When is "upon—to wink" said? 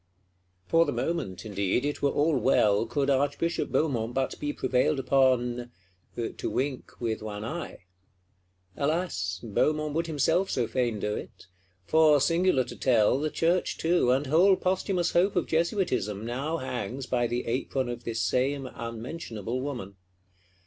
4.97-6.99